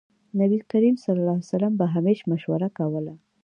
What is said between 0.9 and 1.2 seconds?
ص